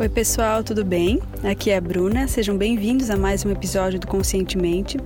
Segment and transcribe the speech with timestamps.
[0.00, 1.20] Oi, pessoal, tudo bem?
[1.42, 2.28] Aqui é a Bruna.
[2.28, 4.96] Sejam bem-vindos a mais um episódio do Conscientemente.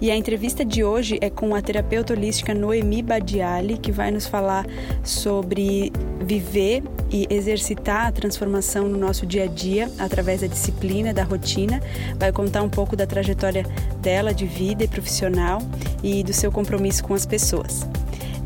[0.00, 4.26] E a entrevista de hoje é com a terapeuta holística Noemi Badiali, que vai nos
[4.26, 4.66] falar
[5.04, 5.92] sobre
[6.24, 11.80] viver e exercitar a transformação no nosso dia a dia através da disciplina, da rotina.
[12.18, 13.64] Vai contar um pouco da trajetória
[14.00, 15.62] dela de vida e profissional
[16.02, 17.86] e do seu compromisso com as pessoas.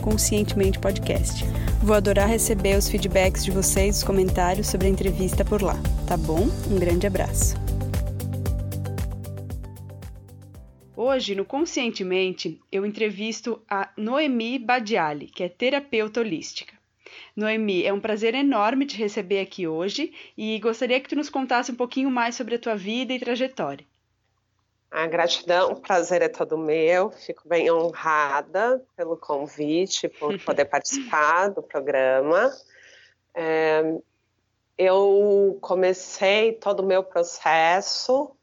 [0.00, 1.44] @conscientementepodcast.
[1.82, 6.16] Vou adorar receber os feedbacks de vocês, os comentários sobre a entrevista por lá, tá
[6.16, 6.48] bom?
[6.70, 7.67] Um grande abraço.
[11.10, 16.74] Hoje, no Conscientemente, eu entrevisto a Noemi Badiali, que é terapeuta holística.
[17.34, 21.72] Noemi, é um prazer enorme te receber aqui hoje e gostaria que tu nos contasse
[21.72, 23.86] um pouquinho mais sobre a tua vida e trajetória.
[24.90, 27.10] A gratidão, o prazer é todo meu.
[27.10, 32.54] Fico bem honrada pelo convite, por poder participar do programa.
[33.34, 33.94] É,
[34.76, 38.36] eu comecei todo o meu processo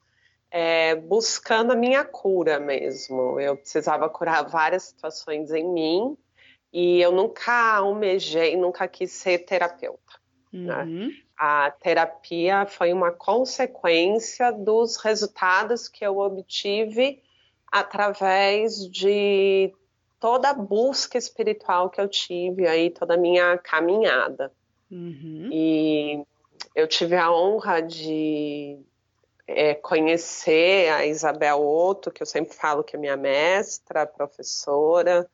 [0.58, 3.38] é, buscando a minha cura mesmo.
[3.42, 6.18] Eu precisava curar várias situações em mim
[6.72, 10.00] e eu nunca almejei, nunca quis ser terapeuta.
[10.54, 10.84] Né?
[10.84, 11.08] Uhum.
[11.08, 11.14] Né?
[11.38, 17.22] A terapia foi uma consequência dos resultados que eu obtive
[17.70, 19.74] através de
[20.22, 24.54] toda a busca espiritual que eu tive aí, toda a minha caminhada.
[24.90, 25.50] Uhum.
[25.52, 26.24] E
[26.74, 28.80] eu tive a honra de
[29.48, 35.30] é, conhecer a Isabel Otto, que eu sempre falo que é minha mestra, professora,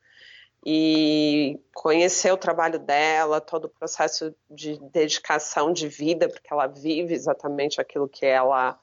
[0.65, 7.13] e conhecer o trabalho dela, todo o processo de dedicação de vida, porque ela vive
[7.13, 8.77] exatamente aquilo que ela,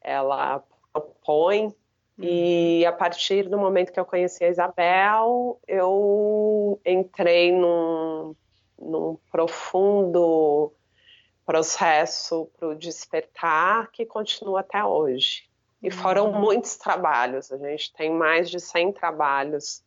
[0.00, 0.62] ela
[0.92, 1.74] propõe.
[2.18, 2.88] E uhum.
[2.88, 8.34] a partir do momento que eu conheci a Isabel, eu entrei num,
[8.78, 10.72] num profundo
[11.46, 15.44] processo para o despertar que continua até hoje.
[15.80, 16.40] E foram uhum.
[16.40, 19.84] muitos trabalhos, a gente tem mais de 100 trabalhos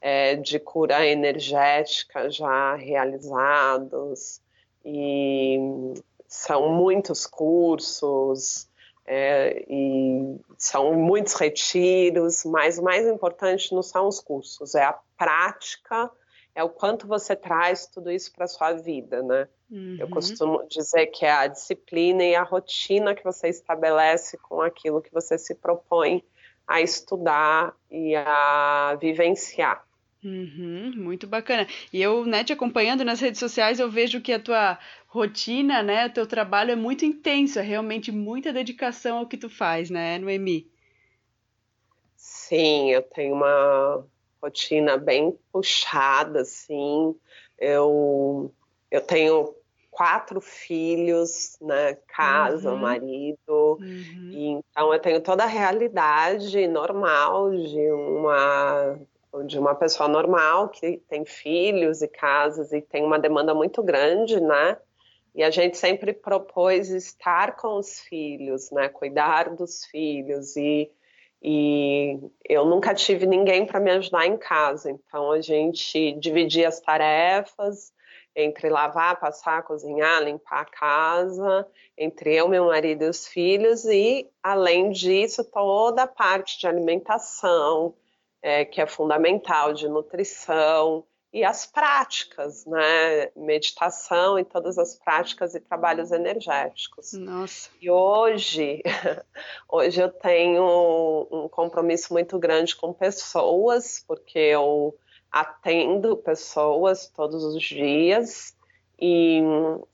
[0.00, 4.40] é, de cura energética já realizados,
[4.84, 5.58] e
[6.28, 8.68] são muitos cursos,
[9.04, 14.98] é, e são muitos retiros, mas o mais importante não são os cursos, é a
[15.18, 16.10] prática
[16.54, 19.48] é o quanto você traz tudo isso para sua vida, né?
[19.70, 19.96] Uhum.
[19.98, 25.00] Eu costumo dizer que é a disciplina e a rotina que você estabelece com aquilo
[25.00, 26.24] que você se propõe
[26.66, 29.84] a estudar e a vivenciar.
[30.22, 31.66] Uhum, muito bacana.
[31.92, 36.06] E eu, né, te acompanhando nas redes sociais, eu vejo que a tua rotina, né,
[36.06, 40.18] o teu trabalho é muito intenso, é realmente muita dedicação ao que tu faz, né,
[40.18, 40.70] Noemi?
[42.16, 44.06] Sim, eu tenho uma
[44.42, 47.14] rotina bem puxada, assim.
[47.58, 48.52] Eu,
[48.90, 49.54] eu tenho
[50.00, 51.94] quatro filhos, né?
[52.08, 52.78] Casa, uhum.
[52.78, 53.36] marido.
[53.78, 54.30] Uhum.
[54.32, 58.98] E, então eu tenho toda a realidade normal de uma
[59.44, 64.40] de uma pessoa normal que tem filhos e casas e tem uma demanda muito grande,
[64.40, 64.78] né?
[65.34, 68.88] E a gente sempre propôs estar com os filhos, né?
[68.88, 70.90] Cuidar dos filhos e
[71.42, 72.18] e
[72.48, 77.92] eu nunca tive ninguém para me ajudar em casa, então a gente dividia as tarefas
[78.40, 84.28] entre lavar, passar, cozinhar, limpar a casa, entre eu, meu marido e os filhos, e
[84.42, 87.94] além disso, toda a parte de alimentação,
[88.42, 93.30] é, que é fundamental, de nutrição, e as práticas, né?
[93.36, 97.12] Meditação e todas as práticas e trabalhos energéticos.
[97.12, 97.70] Nossa.
[97.80, 98.82] E hoje,
[99.68, 104.96] hoje eu tenho um compromisso muito grande com pessoas, porque eu
[105.30, 108.56] atendo pessoas todos os dias
[109.00, 109.40] e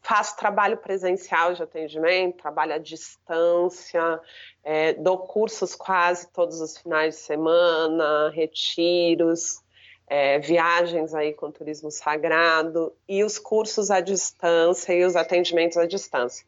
[0.02, 4.20] faço trabalho presencial de atendimento, trabalho à distância,
[4.64, 9.64] é, dou cursos quase todos os finais de semana, retiros
[10.06, 15.87] é, viagens aí com turismo sagrado e os cursos à distância e os atendimentos à
[15.87, 16.46] distância.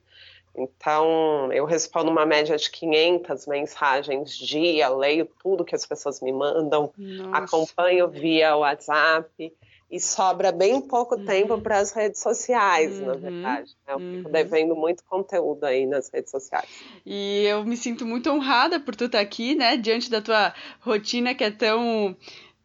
[0.59, 6.33] Então, eu respondo uma média de 500 mensagens dia, leio tudo que as pessoas me
[6.33, 7.37] mandam, Nossa.
[7.37, 9.53] acompanho via WhatsApp
[9.91, 11.25] e sobra bem pouco uhum.
[11.25, 13.07] tempo para as redes sociais, uhum.
[13.07, 13.75] na verdade.
[13.87, 13.95] Né?
[13.95, 14.33] Eu fico uhum.
[14.33, 16.69] devendo muito conteúdo aí nas redes sociais.
[17.07, 21.35] E eu me sinto muito honrada por tu estar aqui, né, diante da tua rotina
[21.35, 22.15] que é tão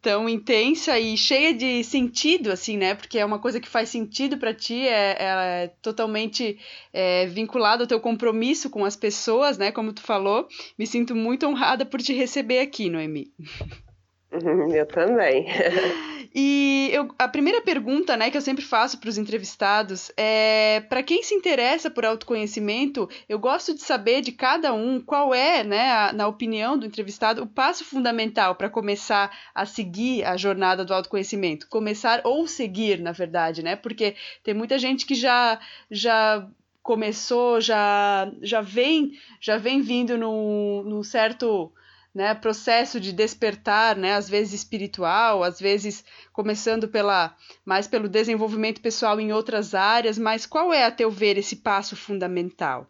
[0.04, 2.94] tão intensa e cheia de sentido, assim, né?
[2.94, 6.58] Porque é uma coisa que faz sentido para ti, é, é totalmente
[6.92, 9.72] é, vinculado ao teu compromisso com as pessoas, né?
[9.72, 10.46] Como tu falou.
[10.78, 13.32] Me sinto muito honrada por te receber aqui, Noemi.
[14.74, 15.46] Eu também.
[16.34, 21.00] E eu, a primeira pergunta, né, que eu sempre faço para os entrevistados é, para
[21.00, 25.92] quem se interessa por autoconhecimento, eu gosto de saber de cada um qual é, né,
[25.92, 30.92] a, na opinião do entrevistado, o passo fundamental para começar a seguir a jornada do
[30.92, 33.76] autoconhecimento, começar ou seguir, na verdade, né?
[33.76, 36.48] Porque tem muita gente que já já
[36.82, 41.72] começou, já já vem já vem vindo num, num certo
[42.14, 48.80] né, processo de despertar, né, às vezes espiritual, às vezes começando pela mais pelo desenvolvimento
[48.80, 52.86] pessoal em outras áreas, mas qual é a teu ver esse passo fundamental?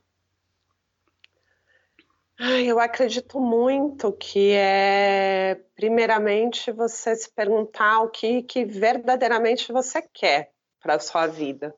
[2.38, 10.50] Eu acredito muito que é primeiramente você se perguntar o que, que verdadeiramente você quer
[10.81, 11.75] para a sua vida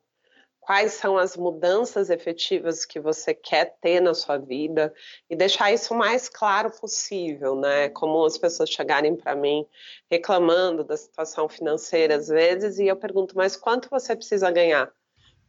[0.66, 4.92] quais são as mudanças efetivas que você quer ter na sua vida
[5.30, 7.88] e deixar isso o mais claro possível, né?
[7.90, 9.64] Como as pessoas chegarem para mim
[10.10, 14.90] reclamando da situação financeira às vezes e eu pergunto, mas quanto você precisa ganhar?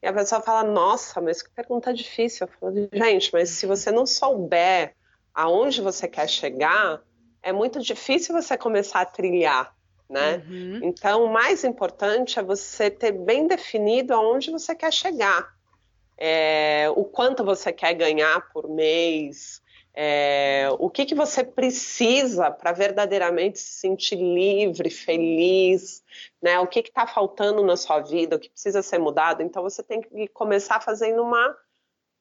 [0.03, 2.45] E a pessoa fala, nossa, mas que pergunta difícil.
[2.45, 4.93] Eu falo, gente, mas se você não souber
[5.33, 7.01] aonde você quer chegar,
[7.41, 9.75] é muito difícil você começar a trilhar
[10.09, 10.43] né?
[10.47, 10.79] Uhum.
[10.83, 15.53] Então, o mais importante é você ter bem definido aonde você quer chegar,
[16.17, 19.61] é, o quanto você quer ganhar por mês,
[19.93, 26.03] é, o que, que você precisa para verdadeiramente se sentir livre, feliz,
[26.41, 26.59] né?
[26.59, 29.41] O que está faltando na sua vida, o que precisa ser mudado.
[29.41, 31.55] Então, você tem que começar fazendo uma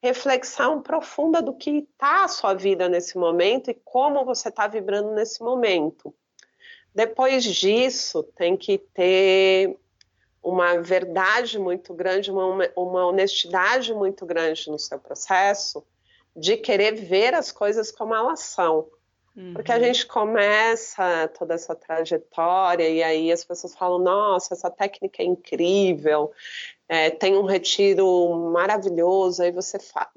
[0.02, 5.12] reflexão profunda do que está a sua vida nesse momento e como você está vibrando
[5.12, 6.14] nesse momento.
[6.96, 9.78] Depois disso, tem que ter
[10.42, 15.86] uma verdade muito grande, uma, uma honestidade muito grande no seu processo
[16.34, 18.88] de querer ver as coisas como elas são.
[19.36, 19.52] Uhum.
[19.52, 25.22] Porque a gente começa toda essa trajetória e aí as pessoas falam: nossa, essa técnica
[25.22, 26.32] é incrível,
[26.88, 29.76] é, tem um retiro maravilhoso, aí você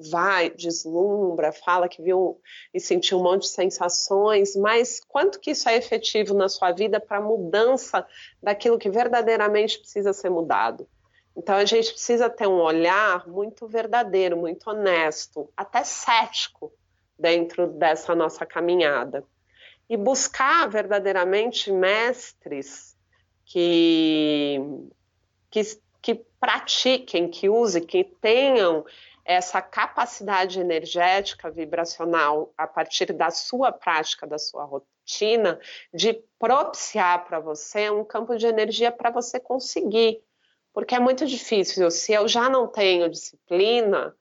[0.10, 2.40] vai, deslumbra, fala que viu
[2.74, 6.98] e sentiu um monte de sensações, mas quanto que isso é efetivo na sua vida
[6.98, 8.08] para mudança
[8.42, 10.88] daquilo que verdadeiramente precisa ser mudado?
[11.36, 16.72] Então a gente precisa ter um olhar muito verdadeiro, muito honesto, até cético
[17.20, 19.24] dentro dessa nossa caminhada.
[19.90, 22.96] E buscar verdadeiramente mestres
[23.46, 24.60] que,
[25.50, 25.64] que
[26.02, 28.86] que pratiquem, que usem, que tenham
[29.26, 35.60] essa capacidade energética vibracional a partir da sua prática, da sua rotina,
[35.94, 40.24] de propiciar para você um campo de energia para você conseguir.
[40.74, 41.92] Porque é muito difícil.
[41.92, 44.16] Se eu já não tenho disciplina,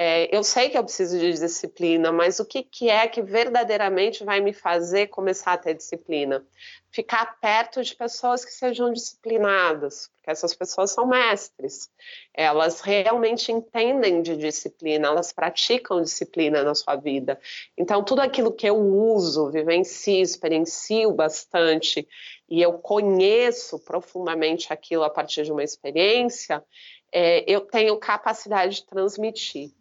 [0.00, 4.22] é, eu sei que eu preciso de disciplina, mas o que, que é que verdadeiramente
[4.22, 6.46] vai me fazer começar a ter disciplina?
[6.88, 11.90] Ficar perto de pessoas que sejam disciplinadas, porque essas pessoas são mestres.
[12.32, 17.36] Elas realmente entendem de disciplina, elas praticam disciplina na sua vida.
[17.76, 22.06] Então, tudo aquilo que eu uso, vivencio, experiencio bastante
[22.48, 26.64] e eu conheço profundamente aquilo a partir de uma experiência,
[27.10, 29.72] é, eu tenho capacidade de transmitir.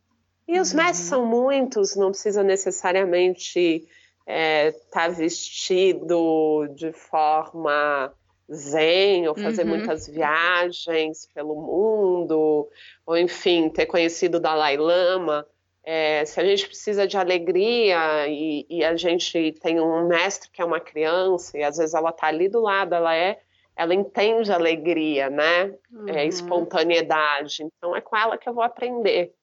[0.48, 0.77] E os uhum.
[0.77, 3.89] mestres são muitos, não precisa necessariamente estar
[4.25, 8.13] é, tá vestido de forma
[8.54, 9.70] zen, ou fazer uhum.
[9.70, 12.70] muitas viagens pelo mundo,
[13.06, 15.46] ou enfim, ter conhecido o Dalai Lama.
[15.84, 20.62] É, se a gente precisa de alegria e, e, a gente tem um mestre que
[20.62, 23.39] é uma criança e às vezes ela está ali do lado, ela é,
[23.74, 25.62] ela entende alegria, né?
[25.62, 26.10] É, uhum.
[26.10, 27.63] É, espontaneidade.
[27.63, 29.34] Então é com ela que eu vou aprender.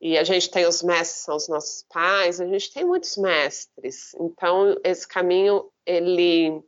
[0.00, 4.14] E a gente tem os mestres, são os nossos pais, a gente tem muitos mestres.
[4.20, 6.62] Então, esse caminho, ele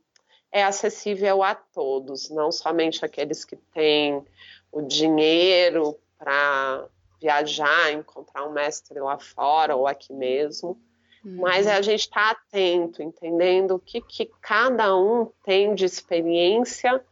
[0.50, 4.24] é acessível a todos, não somente aqueles que têm
[4.72, 6.86] o dinheiro para
[7.20, 10.80] viajar, encontrar um mestre lá fora ou aqui mesmo,
[11.24, 11.36] uhum.
[11.40, 15.84] mas é a gente estar tá atento, entendendo o que, que cada um tem de
[15.84, 17.02] experiência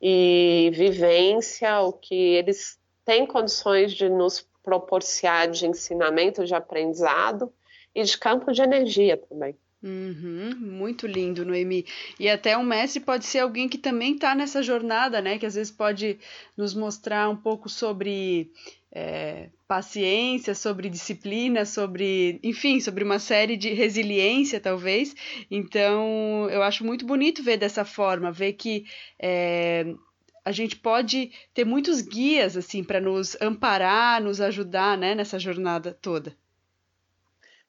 [0.00, 7.52] e vivência, o que eles têm condições de nos proporcionar de ensinamento, de aprendizado
[7.94, 9.56] e de campo de energia também.
[9.82, 11.86] Uhum, muito lindo, Noemi.
[12.18, 15.38] E até um mestre pode ser alguém que também está nessa jornada, né?
[15.38, 16.18] Que às vezes pode
[16.54, 18.52] nos mostrar um pouco sobre
[18.92, 25.14] é, paciência, sobre disciplina, sobre, enfim, sobre uma série de resiliência, talvez.
[25.50, 28.84] Então, eu acho muito bonito ver dessa forma, ver que
[29.18, 29.94] é,
[30.44, 35.96] a gente pode ter muitos guias assim para nos amparar, nos ajudar, né, nessa jornada
[36.00, 36.36] toda.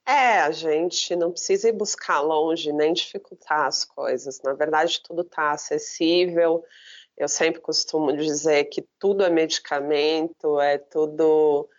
[0.06, 4.42] É, a gente não precisa ir buscar longe nem dificultar as coisas.
[4.42, 6.64] Na verdade, tudo está acessível.
[7.16, 11.70] Eu sempre costumo dizer que tudo é medicamento, é tudo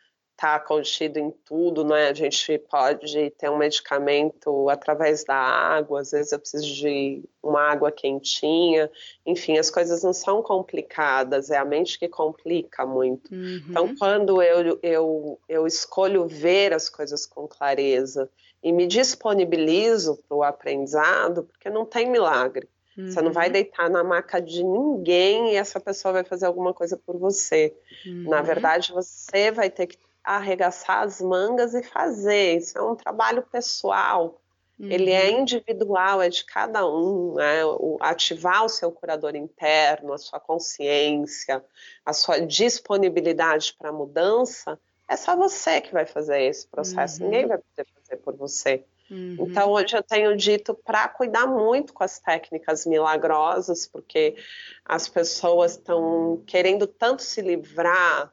[0.43, 2.09] está contido em tudo, não é?
[2.09, 7.63] A gente pode ter um medicamento através da água, às vezes eu preciso de uma
[7.63, 8.91] água quentinha,
[9.25, 13.33] enfim, as coisas não são complicadas, é a mente que complica muito.
[13.33, 13.63] Uhum.
[13.69, 18.29] Então, quando eu, eu, eu escolho ver as coisas com clareza
[18.61, 22.69] e me disponibilizo para o aprendizado, porque não tem milagre.
[22.99, 23.11] Uhum.
[23.11, 23.53] Você não vai uhum.
[23.53, 27.73] deitar na maca de ninguém e essa pessoa vai fazer alguma coisa por você.
[28.05, 28.25] Uhum.
[28.29, 32.59] Na verdade, você vai ter que arregaçar as mangas e fazer.
[32.59, 34.41] Isso é um trabalho pessoal.
[34.79, 34.91] Uhum.
[34.91, 35.41] Ele é uhum.
[35.41, 37.65] individual, é de cada um, né?
[37.65, 41.65] o, ativar o seu curador interno, a sua consciência,
[42.05, 47.29] a sua disponibilidade para mudança, é só você que vai fazer esse processo, uhum.
[47.29, 48.85] ninguém vai poder fazer por você.
[49.11, 49.37] Uhum.
[49.41, 54.37] Então, hoje eu tenho dito para cuidar muito com as técnicas milagrosas, porque
[54.85, 58.33] as pessoas estão querendo tanto se livrar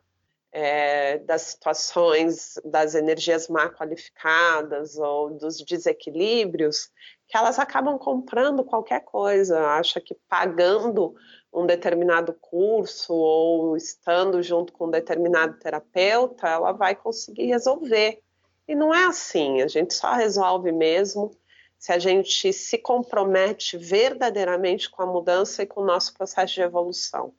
[0.52, 6.90] é, das situações, das energias má qualificadas ou dos desequilíbrios,
[7.28, 11.16] que elas acabam comprando qualquer coisa, acha que pagando
[11.54, 18.22] um determinado curso ou estando junto com um determinado terapeuta, ela vai conseguir resolver.
[18.68, 21.32] E não é assim, a gente só resolve mesmo
[21.78, 26.62] se a gente se compromete verdadeiramente com a mudança e com o nosso processo de
[26.62, 27.34] evolução.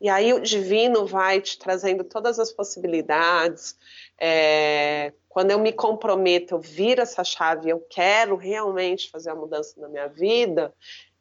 [0.00, 3.76] E aí o divino vai te trazendo todas as possibilidades.
[4.18, 9.80] É, quando eu me comprometo, eu viro essa chave, eu quero realmente fazer a mudança
[9.80, 10.74] na minha vida,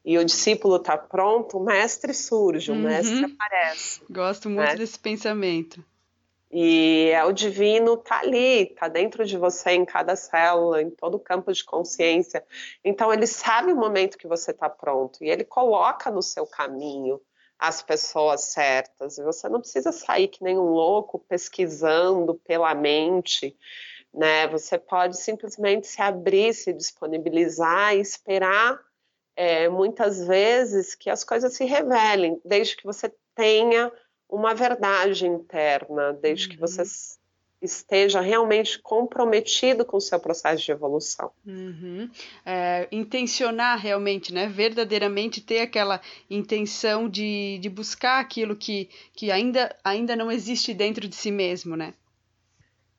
[0.03, 2.81] e o discípulo está pronto, o mestre surge, o uhum.
[2.81, 4.01] mestre aparece.
[4.09, 4.75] Gosto muito né?
[4.75, 5.83] desse pensamento.
[6.51, 11.15] E é o divino tá ali, tá dentro de você, em cada célula, em todo
[11.15, 12.43] o campo de consciência.
[12.83, 17.21] Então ele sabe o momento que você está pronto e ele coloca no seu caminho
[17.59, 19.17] as pessoas certas.
[19.17, 23.55] Você não precisa sair que nem um louco pesquisando pela mente,
[24.13, 24.47] né?
[24.47, 28.79] Você pode simplesmente se abrir, se disponibilizar e esperar
[29.35, 33.91] é, muitas vezes que as coisas se revelem, desde que você tenha
[34.29, 36.53] uma verdade interna, desde uhum.
[36.53, 36.87] que você uhum.
[37.61, 41.31] Esteja realmente comprometido com o seu processo de evolução.
[41.45, 42.09] Uhum.
[42.45, 44.47] É, intencionar realmente, né?
[44.47, 45.99] Verdadeiramente ter aquela
[46.29, 51.75] intenção de, de buscar aquilo que, que ainda, ainda não existe dentro de si mesmo,
[51.75, 51.93] né?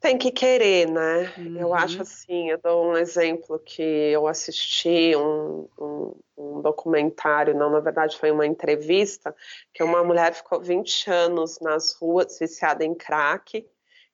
[0.00, 1.30] Tem que querer, né?
[1.36, 1.58] Uhum.
[1.58, 7.68] Eu acho assim, eu dou um exemplo que eu assisti um, um, um, documentário, não,
[7.68, 9.34] na verdade foi uma entrevista,
[9.74, 13.66] que uma mulher ficou 20 anos nas ruas, viciada em crack,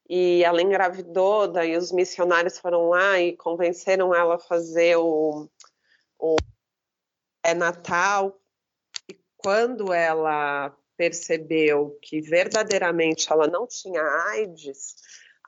[0.09, 5.49] e ela engravidou, daí os missionários foram lá e convenceram ela a fazer o,
[6.19, 6.37] o
[7.43, 8.39] é Natal,
[9.09, 14.97] e quando ela percebeu que verdadeiramente ela não tinha AIDS,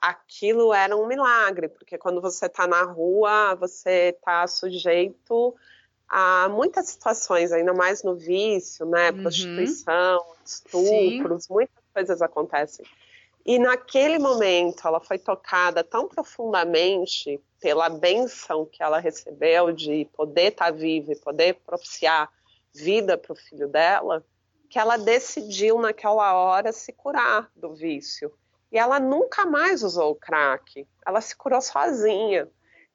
[0.01, 5.55] aquilo era um milagre, porque quando você está na rua, você está sujeito
[6.07, 9.11] a muitas situações, ainda mais no vício, né?
[9.11, 9.21] Uhum.
[9.21, 11.53] Prostituição, estupros, Sim.
[11.53, 12.85] muitas coisas acontecem.
[13.45, 20.51] E naquele momento ela foi tocada tão profundamente pela benção que ela recebeu de poder
[20.51, 22.31] estar tá viva e poder propiciar
[22.73, 24.23] vida para o filho dela,
[24.69, 28.31] que ela decidiu naquela hora se curar do vício.
[28.71, 32.47] E ela nunca mais usou o crack, ela se curou sozinha.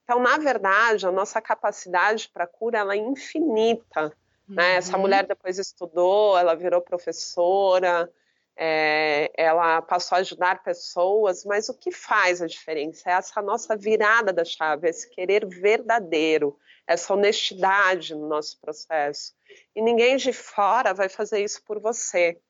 [0.04, 4.12] Então, na verdade, a nossa capacidade para cura ela é infinita.
[4.48, 4.54] Uhum.
[4.54, 4.76] Né?
[4.76, 5.02] Essa uhum.
[5.02, 8.10] mulher depois estudou, ela virou professora,
[8.56, 13.76] é, ela passou a ajudar pessoas, mas o que faz a diferença é essa nossa
[13.76, 16.56] virada da chave, esse querer verdadeiro,
[16.86, 19.34] essa honestidade no nosso processo.
[19.74, 22.40] E ninguém de fora vai fazer isso por você.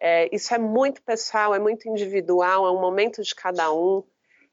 [0.00, 4.02] É, isso é muito pessoal, é muito individual, é um momento de cada um.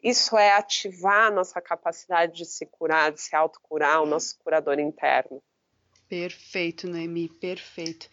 [0.03, 4.79] Isso é ativar a nossa capacidade de se curar, de se autocurar, o nosso curador
[4.79, 5.41] interno.
[6.09, 8.09] Perfeito, Noemi, perfeito.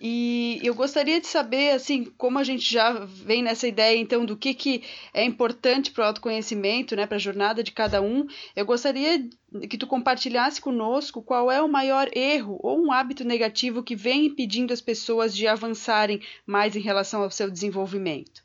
[0.00, 4.36] E eu gostaria de saber, assim, como a gente já vem nessa ideia, então, do
[4.36, 4.82] que, que
[5.14, 8.26] é importante para o autoconhecimento, né, para a jornada de cada um,
[8.56, 9.28] eu gostaria
[9.70, 14.26] que tu compartilhasse conosco qual é o maior erro ou um hábito negativo que vem
[14.26, 18.44] impedindo as pessoas de avançarem mais em relação ao seu desenvolvimento.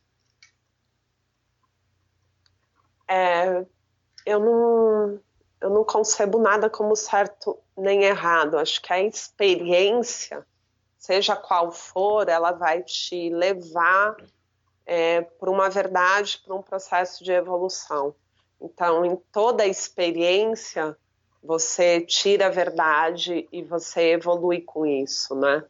[3.12, 3.65] é,
[4.25, 5.20] eu não
[5.61, 8.57] eu não concebo nada como certo nem errado.
[8.57, 10.45] Acho que a experiência,
[10.97, 14.17] seja qual for, ela vai te levar
[14.85, 18.15] é, para uma verdade, para um processo de evolução.
[18.59, 20.97] Então, em toda experiência,
[21.43, 25.63] você tira a verdade e você evolui com isso, né?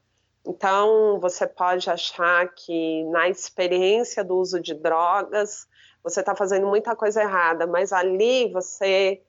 [0.45, 5.67] Então, você pode achar que na experiência do uso de drogas,
[6.03, 9.21] você está fazendo muita coisa errada, mas ali você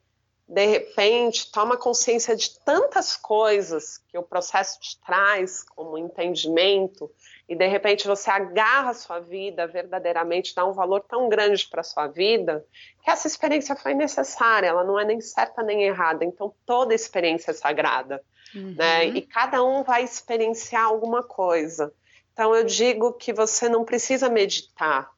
[0.47, 7.09] de repente, toma consciência de tantas coisas que o processo te traz como entendimento,
[7.47, 11.81] e de repente você agarra a sua vida verdadeiramente, dá um valor tão grande para
[11.81, 12.65] a sua vida,
[13.03, 17.51] que essa experiência foi necessária, ela não é nem certa nem errada, então toda experiência
[17.51, 18.21] é sagrada,
[18.53, 18.75] uhum.
[18.77, 19.05] né?
[19.05, 21.93] E cada um vai experienciar alguma coisa.
[22.33, 25.09] Então eu digo que você não precisa meditar,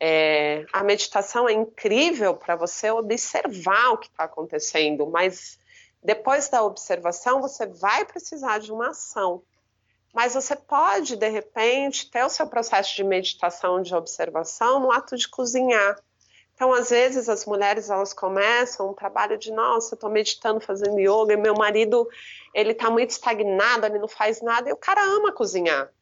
[0.00, 5.58] é, a meditação é incrível para você observar o que está acontecendo, mas
[6.02, 9.42] depois da observação você vai precisar de uma ação.
[10.14, 15.16] Mas você pode, de repente, ter o seu processo de meditação, de observação no ato
[15.16, 15.96] de cozinhar.
[16.54, 21.34] Então, às vezes, as mulheres elas começam um trabalho de nossa, estou meditando, fazendo yoga,
[21.34, 22.08] e meu marido
[22.52, 25.92] ele está muito estagnado, ele não faz nada, e o cara ama cozinhar.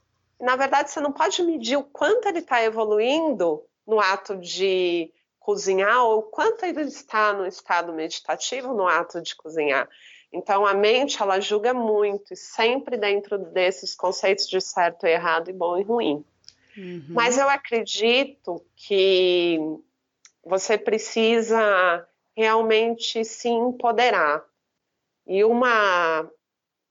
[0.41, 5.11] E, na verdade, você não pode medir o quanto ele está evoluindo no ato de
[5.41, 9.89] cozinhar ou quanto ele está no estado meditativo no ato de cozinhar.
[10.31, 15.49] Então a mente ela julga muito e sempre dentro desses conceitos de certo e errado
[15.49, 16.23] e bom e ruim.
[16.77, 17.07] Uhum.
[17.09, 19.59] Mas eu acredito que
[20.45, 24.45] você precisa realmente se empoderar.
[25.27, 26.31] E uma,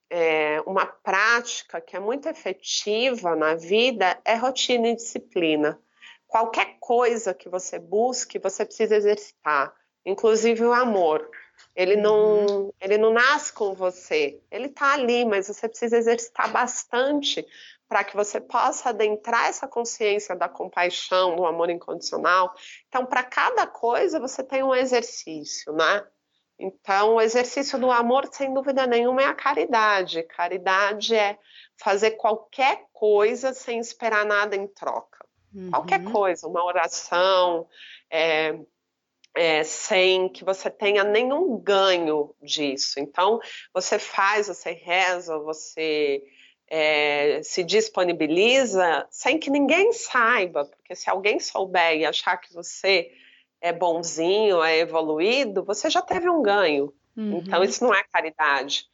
[0.09, 5.79] é, uma prática que é muito efetiva na vida é rotina e disciplina
[6.27, 9.73] qualquer coisa que você busque, você precisa exercitar,
[10.05, 11.29] inclusive o amor.
[11.75, 12.73] Ele não, uhum.
[12.79, 17.45] ele não nasce com você, ele está ali, mas você precisa exercitar bastante
[17.87, 22.53] para que você possa adentrar essa consciência da compaixão, do amor incondicional.
[22.87, 26.05] Então, para cada coisa, você tem um exercício, né?
[26.59, 30.23] Então, o exercício do amor, sem dúvida nenhuma, é a caridade.
[30.23, 31.37] Caridade é
[31.77, 35.16] fazer qualquer coisa sem esperar nada em troca.
[35.53, 35.71] Uhum.
[35.71, 37.67] Qualquer coisa, uma oração,
[38.09, 38.57] é,
[39.35, 42.99] é, sem que você tenha nenhum ganho disso.
[42.99, 43.39] Então,
[43.73, 46.23] você faz, você reza, você
[46.69, 53.11] é, se disponibiliza sem que ninguém saiba, porque se alguém souber e achar que você
[53.61, 56.93] é bonzinho, é evoluído, você já teve um ganho.
[57.15, 57.37] Uhum.
[57.37, 58.85] Então, isso não é caridade.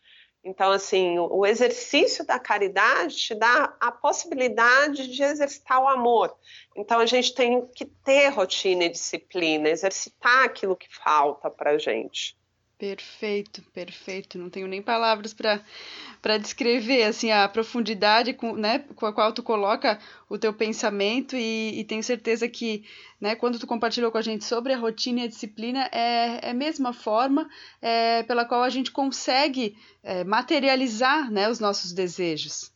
[0.44, 6.36] Então, assim, o exercício da caridade te dá a possibilidade de exercitar o amor.
[6.76, 11.78] Então, a gente tem que ter rotina e disciplina, exercitar aquilo que falta para a
[11.78, 12.38] gente.
[12.84, 14.38] Perfeito, perfeito.
[14.38, 19.42] Não tenho nem palavras para descrever assim a profundidade com, né, com a qual tu
[19.42, 22.84] coloca o teu pensamento e, e, tenho certeza que
[23.22, 26.50] né, quando tu compartilhou com a gente sobre a rotina e a disciplina é, é
[26.50, 27.50] a mesma forma
[27.82, 32.70] é, pela qual a gente consegue é, materializar né, os nossos desejos.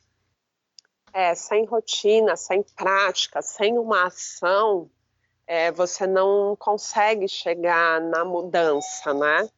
[1.12, 4.90] É, sem rotina, sem prática, sem uma ação,
[5.46, 9.50] é, você não consegue chegar na mudança, né?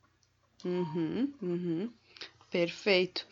[0.66, 1.90] Uhum, uhum.
[2.52, 3.28] Perfeito.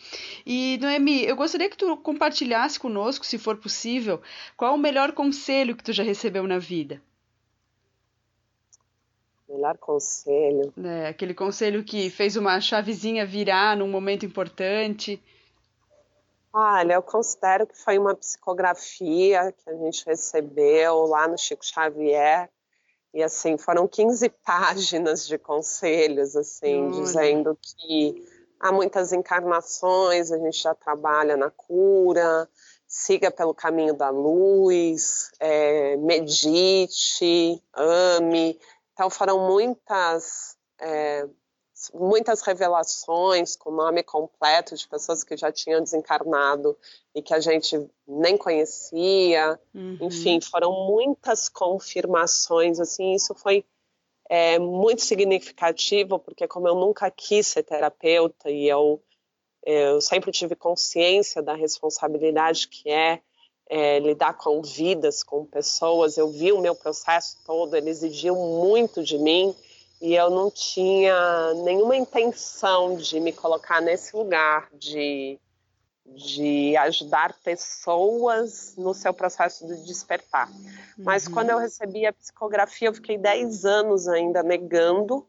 [0.46, 4.22] E, Noemi, eu gostaria que tu compartilhasse conosco, se for possível,
[4.56, 7.02] qual o melhor conselho que tu já recebeu na vida?
[9.50, 10.72] Melhor conselho.
[10.84, 15.22] É, aquele conselho que fez uma chavezinha virar num momento importante.
[16.54, 22.50] Olha, eu considero que foi uma psicografia que a gente recebeu lá no Chico Xavier,
[23.18, 27.02] e assim, foram 15 páginas de conselhos, assim, Olha.
[27.02, 28.24] dizendo que
[28.60, 32.48] há muitas encarnações, a gente já trabalha na cura,
[32.88, 38.60] siga pelo caminho da luz, é, medite, ame.
[38.94, 41.28] Então foram muitas é,
[41.94, 46.78] muitas revelações com nome completo de pessoas que já tinham desencarnado
[47.14, 49.60] e que a gente nem conhecia.
[49.74, 49.98] Uhum.
[50.02, 52.80] Enfim, foram muitas confirmações.
[52.80, 53.66] Assim, isso foi
[54.30, 59.02] é, muito significativo porque como eu nunca quis ser terapeuta e eu
[59.68, 63.20] eu sempre tive consciência da responsabilidade que é,
[63.70, 66.18] é, lidar com vidas, com pessoas.
[66.18, 69.54] Eu vi o meu processo todo, ele exigiu muito de mim
[70.02, 75.40] e eu não tinha nenhuma intenção de me colocar nesse lugar de,
[76.06, 80.50] de ajudar pessoas no seu processo de despertar.
[80.98, 81.34] Mas uhum.
[81.34, 85.28] quando eu recebi a psicografia, eu fiquei 10 anos ainda negando,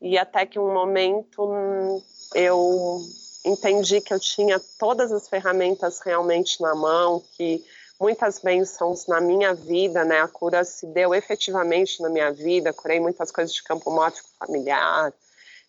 [0.00, 2.02] e até que um momento
[2.34, 3.00] eu
[3.44, 7.64] entendi que eu tinha todas as ferramentas realmente na mão, que
[8.00, 10.20] muitas bênçãos na minha vida, né?
[10.20, 15.12] A cura se deu efetivamente na minha vida, curei muitas coisas de campo mórfico familiar,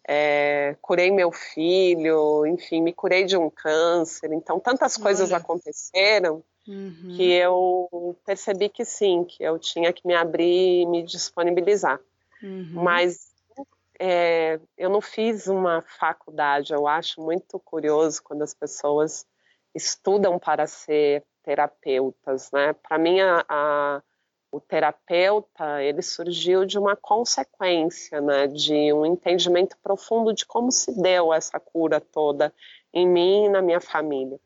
[0.07, 4.31] é, curei meu filho, enfim, me curei de um câncer.
[4.33, 5.37] Então, tantas coisas Olha.
[5.37, 7.13] aconteceram uhum.
[7.15, 11.99] que eu percebi que sim, que eu tinha que me abrir e me disponibilizar.
[12.41, 12.83] Uhum.
[12.83, 13.31] Mas
[13.99, 16.73] é, eu não fiz uma faculdade.
[16.73, 19.25] Eu acho muito curioso quando as pessoas
[19.73, 22.73] estudam para ser terapeutas, né?
[22.73, 24.01] Para mim, a, a
[24.55, 30.97] o terapeuta ele surgiu de uma consequência, né, de um entendimento profundo de como se
[31.01, 32.53] deu essa cura toda
[32.93, 34.39] em mim e na minha família.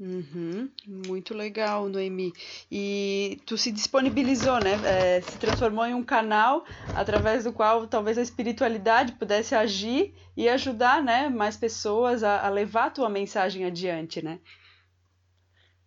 [0.00, 2.32] Uhum, muito legal, Noemi.
[2.70, 4.72] E tu se disponibilizou, né?
[4.84, 6.64] É, se transformou em um canal
[6.96, 12.48] através do qual talvez a espiritualidade pudesse agir e ajudar, né, mais pessoas a, a
[12.48, 14.40] levar a tua mensagem adiante, né?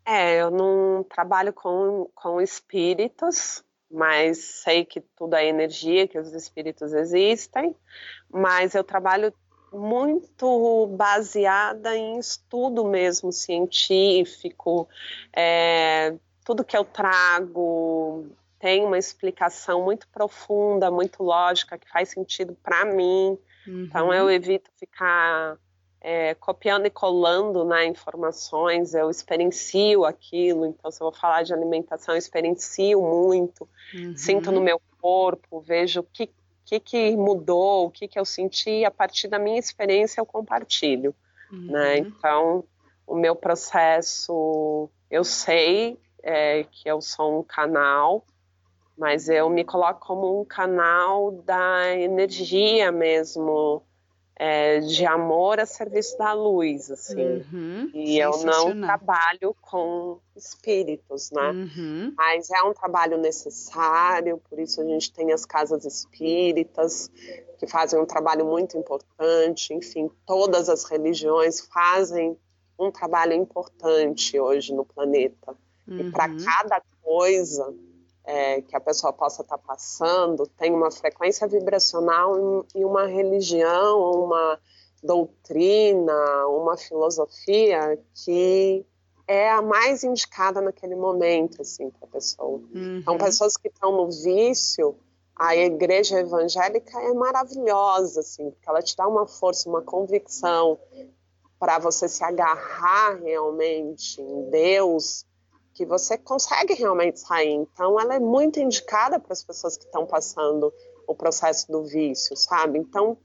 [0.06, 6.34] É, eu não trabalho com, com espíritos, mas sei que tudo é energia, que os
[6.34, 7.76] espíritos existem,
[8.30, 9.34] mas eu trabalho
[9.74, 14.88] muito baseada em estudo mesmo científico,
[15.36, 16.15] é,
[16.46, 18.28] tudo que eu trago
[18.60, 23.38] tem uma explicação muito profunda, muito lógica, que faz sentido para mim.
[23.68, 23.84] Uhum.
[23.84, 25.58] Então eu evito ficar
[26.08, 30.68] é, copiando e colando né, informações, eu experiencio aquilo.
[30.68, 34.15] Então, se eu vou falar de alimentação, eu experiencio muito, uhum.
[34.15, 36.30] sinto no meu corpo, vejo o que,
[36.63, 40.28] que, que mudou, o que, que eu senti, e a partir da minha experiência eu
[40.28, 41.15] compartilho.
[41.52, 41.58] Né.
[41.58, 41.72] Uhum.
[41.72, 41.98] Né?
[41.98, 42.63] Então,
[43.08, 48.24] o meu processo, eu sei é, que eu sou um canal,
[48.96, 53.82] mas eu me coloco como um canal da energia mesmo
[54.38, 57.43] é, de amor a serviço da luz, assim.
[57.52, 61.52] Uhum, e eu não trabalho com espíritos, né?
[61.52, 62.13] Uhum.
[62.17, 67.10] Mas é um trabalho necessário, por isso a gente tem as casas espíritas,
[67.58, 69.74] que fazem um trabalho muito importante.
[69.74, 72.38] Enfim, todas as religiões fazem
[72.78, 75.56] um trabalho importante hoje no planeta.
[75.88, 76.00] Uhum.
[76.00, 77.74] E para cada coisa
[78.25, 84.23] é, que a pessoa possa estar tá passando tem uma frequência vibracional e uma religião,
[84.23, 84.59] uma
[85.03, 88.85] doutrina, uma filosofia que
[89.27, 92.61] é a mais indicada naquele momento, assim, para a pessoa.
[92.73, 92.99] Uhum.
[92.99, 94.95] Então, pessoas que estão no vício,
[95.35, 100.79] a igreja evangélica é maravilhosa, assim, porque ela te dá uma força, uma convicção
[101.59, 105.25] para você se agarrar realmente em Deus
[105.75, 107.51] que você consegue realmente sair.
[107.51, 110.73] Então, ela é muito indicada para as pessoas que estão passando
[111.05, 112.79] o processo do vício, sabe?
[112.79, 113.17] Então,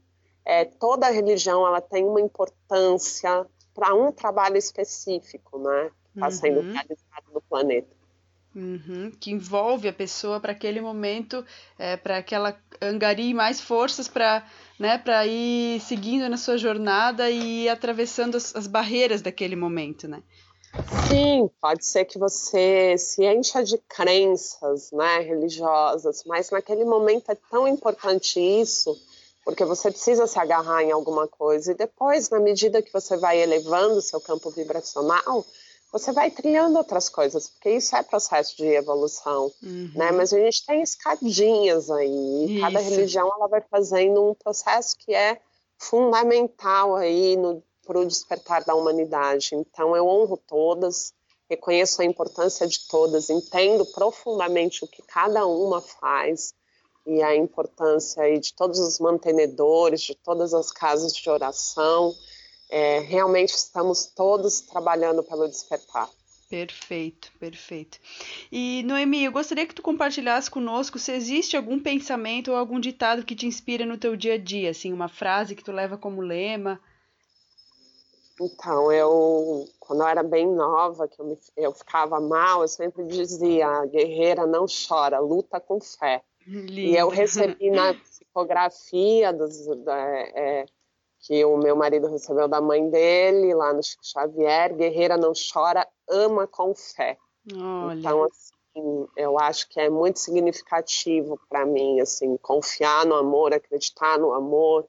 [0.45, 5.91] é, toda religião ela tem uma importância para um trabalho específico, né?
[6.11, 6.31] Que está uhum.
[6.31, 8.01] sendo realizado no planeta.
[8.53, 11.45] Uhum, que envolve a pessoa para aquele momento,
[11.79, 14.45] é, para que ela angarie mais forças para
[14.77, 20.21] né, ir seguindo na sua jornada e atravessando as, as barreiras daquele momento, né?
[21.07, 27.37] Sim, pode ser que você se encha de crenças né, religiosas, mas naquele momento é
[27.49, 28.97] tão importante isso,
[29.43, 33.41] porque você precisa se agarrar em alguma coisa, e depois, na medida que você vai
[33.41, 35.45] elevando o seu campo vibracional,
[35.91, 39.91] você vai trilhando outras coisas, porque isso é processo de evolução, uhum.
[39.93, 40.11] né?
[40.11, 45.13] Mas a gente tem escadinhas aí, e cada religião ela vai fazendo um processo que
[45.13, 45.41] é
[45.77, 49.55] fundamental aí no para o despertar da humanidade.
[49.55, 51.13] Então, eu honro todas,
[51.49, 56.53] reconheço a importância de todas, entendo profundamente o que cada uma faz
[57.05, 62.13] e a importância aí de todos os mantenedores, de todas as casas de oração.
[62.69, 66.09] É, realmente estamos todos trabalhando pelo despertar.
[66.51, 67.97] Perfeito, perfeito.
[68.51, 73.23] E Noemi, eu gostaria que tu compartilhasse conosco se existe algum pensamento ou algum ditado
[73.23, 76.21] que te inspira no teu dia a dia, assim, uma frase que tu leva como
[76.21, 76.77] lema.
[78.39, 83.03] Então, eu, quando eu era bem nova, que eu, me, eu ficava mal, eu sempre
[83.05, 86.23] dizia: guerreira não chora, luta com fé.
[86.45, 86.71] Linda.
[86.81, 90.65] E eu recebi na psicografia dos, da, é,
[91.19, 95.87] que o meu marido recebeu da mãe dele, lá no Chico Xavier: guerreira não chora,
[96.09, 97.17] ama com fé.
[97.53, 97.99] Olha.
[97.99, 104.17] Então, assim, eu acho que é muito significativo para mim, assim, confiar no amor, acreditar
[104.17, 104.87] no amor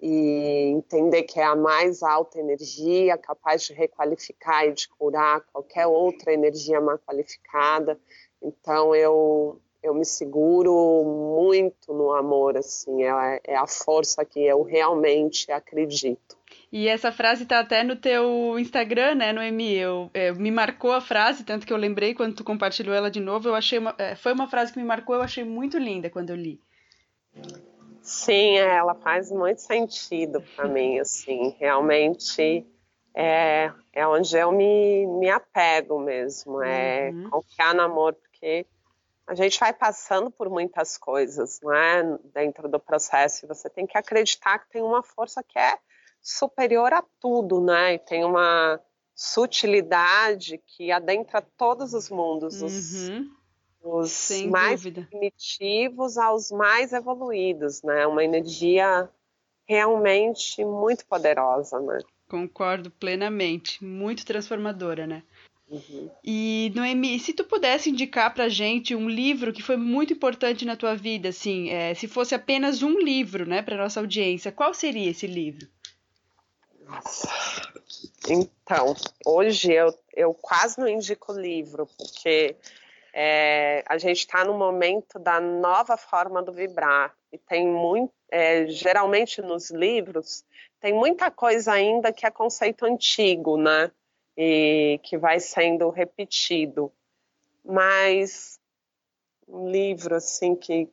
[0.00, 5.86] e entender que é a mais alta energia, capaz de requalificar e de curar qualquer
[5.86, 7.98] outra energia mal qualificada.
[8.42, 14.62] Então eu eu me seguro muito no amor, assim, é, é a força que eu
[14.62, 16.36] realmente acredito.
[16.72, 19.74] E essa frase está até no teu Instagram, né, Noemi?
[19.74, 23.20] Eu, eu, me marcou a frase, tanto que eu lembrei quando tu compartilhou ela de
[23.20, 23.48] novo.
[23.48, 26.30] Eu achei uma, é, foi uma frase que me marcou, eu achei muito linda quando
[26.30, 26.60] eu li.
[28.06, 32.64] Sim, é, ela faz muito sentido para mim, assim, realmente
[33.12, 37.30] é, é onde eu me, me apego mesmo, é uhum.
[37.30, 38.64] confiar no amor, porque
[39.26, 43.98] a gente vai passando por muitas coisas, né, dentro do processo, e você tem que
[43.98, 45.76] acreditar que tem uma força que é
[46.22, 48.80] superior a tudo, né, e tem uma
[49.16, 52.68] sutilidade que adentra todos os mundos, uhum.
[52.68, 53.08] os,
[53.86, 55.06] os mais dúvida.
[55.08, 59.08] primitivos aos mais evoluídos, né, uma energia
[59.64, 61.98] realmente muito poderosa, né.
[62.28, 65.22] Concordo plenamente, muito transformadora, né.
[65.68, 66.10] Uhum.
[66.22, 70.76] E, Noemi, se tu pudesse indicar pra gente um livro que foi muito importante na
[70.76, 75.10] tua vida, assim, é, se fosse apenas um livro, né, pra nossa audiência, qual seria
[75.10, 75.66] esse livro?
[76.84, 77.28] Nossa.
[78.28, 78.94] Então,
[79.24, 82.56] hoje eu, eu quase não indico livro, porque
[83.18, 87.14] é, a gente está no momento da nova forma do vibrar.
[87.32, 90.44] E tem muito, é, geralmente nos livros,
[90.80, 93.90] tem muita coisa ainda que é conceito antigo, né?
[94.36, 96.92] e que vai sendo repetido.
[97.64, 98.60] Mas
[99.48, 100.88] um livro assim que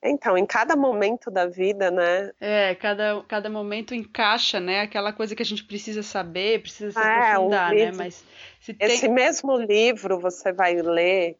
[0.00, 2.30] então, em cada momento da vida, né?
[2.40, 4.82] É, cada, cada momento encaixa, né?
[4.82, 7.92] Aquela coisa que a gente precisa saber, precisa se é, aprofundar, um né?
[7.92, 8.24] Mas
[8.60, 9.10] se Esse tem...
[9.10, 11.36] mesmo livro você vai ler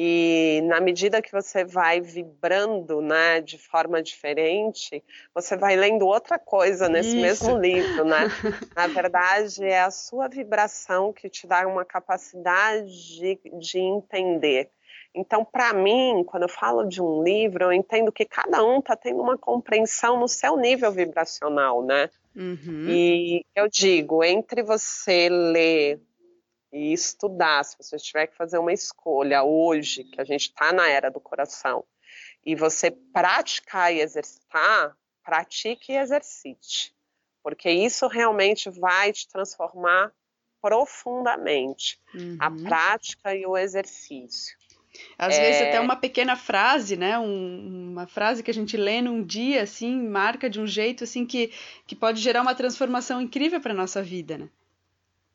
[0.00, 5.02] e na medida que você vai vibrando, né, de forma diferente,
[5.34, 7.20] você vai lendo outra coisa nesse Isso.
[7.20, 8.28] mesmo livro, né?
[8.76, 14.70] na verdade, é a sua vibração que te dá uma capacidade de, de entender.
[15.12, 18.94] Então, para mim, quando eu falo de um livro, eu entendo que cada um está
[18.94, 22.08] tendo uma compreensão no seu nível vibracional, né?
[22.36, 22.86] Uhum.
[22.88, 26.00] E eu digo, entre você ler
[26.72, 30.88] e estudar, se você tiver que fazer uma escolha hoje, que a gente está na
[30.88, 31.84] era do coração,
[32.44, 36.94] e você praticar e exercitar, pratique e exercite,
[37.42, 40.12] porque isso realmente vai te transformar
[40.60, 42.36] profundamente uhum.
[42.40, 44.56] a prática e o exercício.
[45.16, 45.40] Às é...
[45.40, 47.18] vezes até uma pequena frase, né?
[47.18, 51.24] Um, uma frase que a gente lê num dia, assim, marca de um jeito assim
[51.24, 51.52] que,
[51.86, 54.48] que pode gerar uma transformação incrível para nossa vida, né?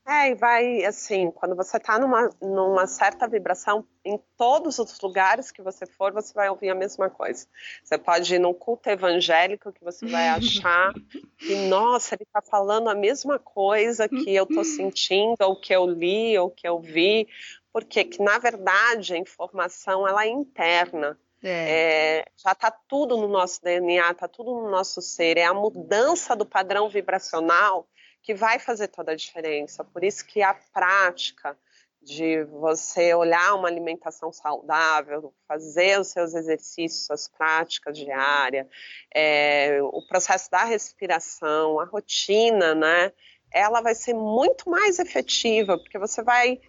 [0.05, 5.49] É, e vai, assim, quando você está numa, numa certa vibração, em todos os lugares
[5.49, 7.47] que você for, você vai ouvir a mesma coisa.
[7.81, 10.93] Você pode ir num culto evangélico que você vai achar
[11.39, 15.85] que, nossa, ele está falando a mesma coisa que eu estou sentindo, ou que eu
[15.85, 17.25] li, ou que eu vi,
[17.71, 21.17] porque que, na verdade, a informação, ela é interna.
[21.41, 22.19] É.
[22.19, 25.37] É, já está tudo no nosso DNA, está tudo no nosso ser.
[25.37, 27.87] É a mudança do padrão vibracional
[28.23, 29.83] que vai fazer toda a diferença.
[29.83, 31.57] Por isso que a prática
[32.01, 38.67] de você olhar uma alimentação saudável, fazer os seus exercícios, suas práticas diárias,
[39.13, 43.11] é, o processo da respiração, a rotina, né?
[43.51, 46.59] Ela vai ser muito mais efetiva, porque você vai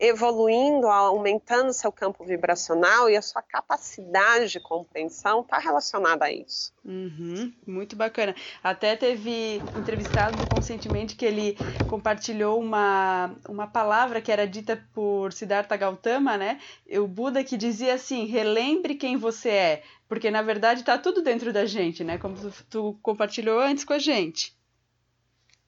[0.00, 6.72] evoluindo, aumentando seu campo vibracional e a sua capacidade de compreensão está relacionada a isso.
[6.82, 8.34] Uhum, muito bacana.
[8.62, 15.76] Até teve entrevistado Conscientemente que ele compartilhou uma, uma palavra que era dita por Siddhartha
[15.76, 16.58] Gautama, né?
[16.92, 21.52] O Buda que dizia assim: relembre quem você é, porque na verdade está tudo dentro
[21.52, 22.16] da gente, né?
[22.16, 24.58] Como tu, tu compartilhou antes com a gente.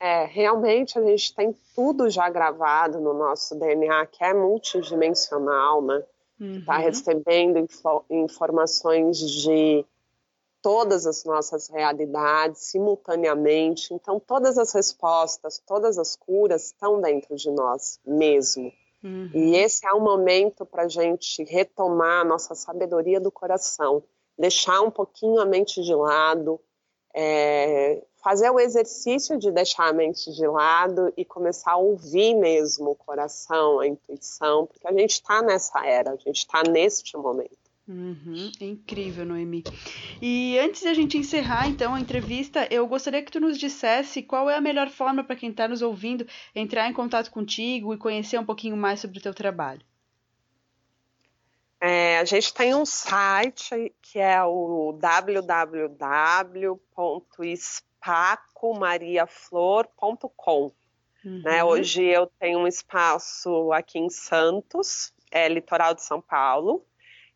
[0.03, 6.03] É, realmente a gente tem tudo já gravado no nosso DNA, que é multidimensional, né?
[6.41, 6.83] Está uhum.
[6.83, 9.87] recebendo info informações de
[10.61, 13.95] todas as nossas realidades simultaneamente.
[13.95, 18.73] Então, todas as respostas, todas as curas estão dentro de nós mesmo.
[19.05, 19.31] Uhum.
[19.33, 24.03] E esse é o momento para a gente retomar a nossa sabedoria do coração,
[24.37, 26.59] deixar um pouquinho a mente de lado,
[27.15, 32.91] é, fazer o exercício de deixar a mente de lado e começar a ouvir mesmo
[32.91, 37.61] o coração, a intuição, porque a gente está nessa era, a gente está neste momento.
[37.89, 39.65] Uhum, é incrível, Noemi.
[40.21, 44.23] E antes de a gente encerrar, então, a entrevista, eu gostaria que tu nos dissesse
[44.23, 47.99] qual é a melhor forma para quem está nos ouvindo entrar em contato contigo e
[47.99, 49.83] conhecer um pouquinho mais sobre o teu trabalho.
[51.81, 60.73] É, a gente tem um site que é o www.espírito pacomariaflor.com.
[61.25, 61.43] Uhum.
[61.43, 61.63] Né?
[61.63, 66.85] Hoje eu tenho um espaço aqui em Santos, é, litoral de São Paulo,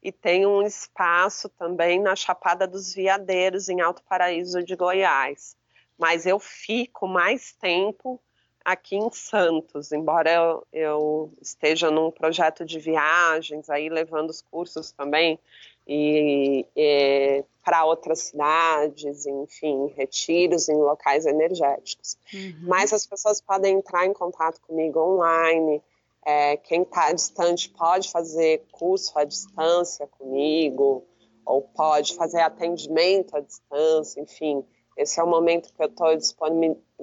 [0.02, 5.57] e tenho um espaço também na Chapada dos Veadeiros, em Alto Paraíso de Goiás.
[5.98, 8.20] Mas eu fico mais tempo
[8.64, 14.90] aqui em Santos, embora eu, eu esteja num projeto de viagens, aí levando os cursos
[14.90, 15.38] também
[15.87, 22.16] e, e para outras cidades, enfim, retiros em locais energéticos.
[22.33, 22.55] Uhum.
[22.62, 25.83] Mas as pessoas podem entrar em contato comigo online.
[26.25, 31.05] É, quem está distante pode fazer curso à distância comigo,
[31.44, 34.64] ou pode fazer atendimento à distância, enfim.
[34.96, 36.16] Esse é o momento que eu estou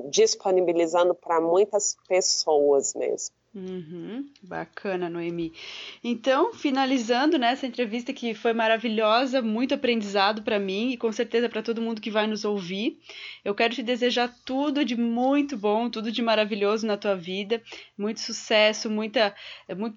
[0.09, 3.33] disponibilizando para muitas pessoas mesmo.
[3.55, 5.53] Uhum, bacana, Noemi.
[6.03, 11.61] Então, finalizando né, entrevista que foi maravilhosa, muito aprendizado para mim e com certeza para
[11.61, 12.97] todo mundo que vai nos ouvir.
[13.45, 17.61] Eu quero te desejar tudo de muito bom, tudo de maravilhoso na tua vida,
[17.95, 19.35] muito sucesso, muita,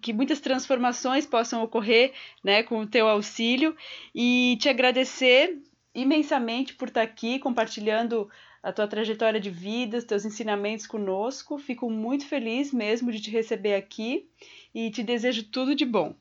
[0.03, 2.13] que muitas transformações possam ocorrer,
[2.45, 3.75] né, com o teu auxílio
[4.15, 5.57] e te agradecer
[5.95, 8.29] imensamente por estar aqui compartilhando
[8.67, 11.57] a tua trajetória de vida, os teus ensinamentos conosco.
[11.57, 14.29] Fico muito feliz mesmo de te receber aqui
[14.75, 16.13] e te desejo tudo de bom.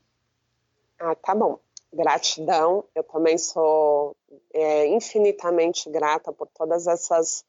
[0.96, 1.58] Ah, tá bom.
[1.92, 2.84] Gratidão.
[2.94, 4.14] Eu também sou
[4.54, 7.44] é, infinitamente grata por todas essas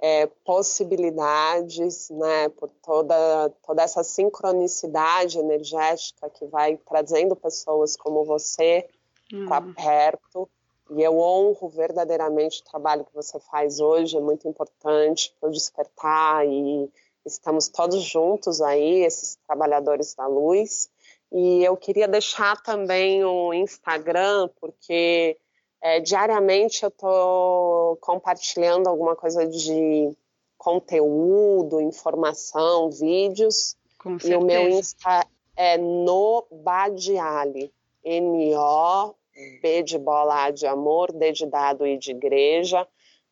[0.00, 8.88] é, possibilidades, né, por toda, toda essa sincronicidade energética que vai trazendo pessoas como você
[9.32, 9.46] hum.
[9.46, 10.50] para perto
[10.96, 16.46] e eu honro verdadeiramente o trabalho que você faz hoje, é muito importante para despertar
[16.46, 16.90] e
[17.24, 20.90] estamos todos juntos aí, esses trabalhadores da luz.
[21.30, 25.38] E eu queria deixar também o Instagram, porque
[25.80, 30.16] é, diariamente eu estou compartilhando alguma coisa de
[30.58, 33.76] conteúdo, informação, vídeos.
[33.98, 34.34] Com certeza.
[34.34, 35.26] E o meu Insta
[35.56, 37.72] é no Badiali,
[38.04, 39.14] N-O
[39.60, 42.86] B de bola, A de amor, D de dado, I de igreja,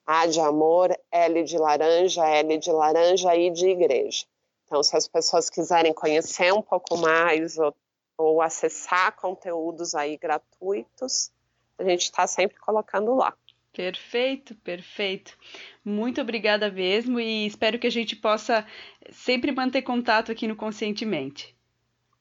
[0.06, 4.24] A de amor, L de laranja, L de laranja, I de igreja.
[4.64, 7.74] Então, se as pessoas quiserem conhecer um pouco mais ou,
[8.16, 11.30] ou acessar conteúdos aí gratuitos,
[11.78, 13.34] a gente está sempre colocando lá.
[13.72, 15.36] Perfeito, perfeito.
[15.84, 18.66] Muito obrigada mesmo e espero que a gente possa
[19.10, 21.56] sempre manter contato aqui no Conscientemente.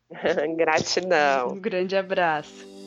[0.55, 1.49] Gratidão.
[1.49, 2.78] Um grande abraço.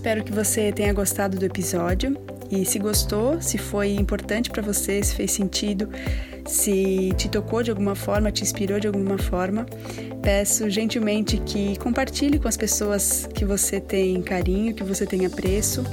[0.00, 2.16] Espero que você tenha gostado do episódio
[2.50, 5.90] e se gostou, se foi importante para você, se fez sentido,
[6.46, 9.66] se te tocou de alguma forma, te inspirou de alguma forma,
[10.22, 15.84] peço gentilmente que compartilhe com as pessoas que você tem carinho, que você tem apreço.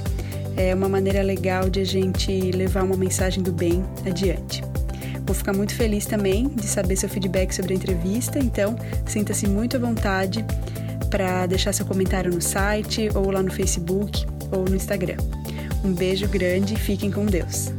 [0.56, 4.64] É uma maneira legal de a gente levar uma mensagem do bem adiante.
[5.26, 8.74] Vou ficar muito feliz também de saber seu feedback sobre a entrevista, então
[9.06, 10.42] sinta-se muito à vontade
[11.08, 15.16] para deixar seu comentário no site ou lá no Facebook ou no Instagram.
[15.84, 17.72] Um beijo grande e fiquem com Deus.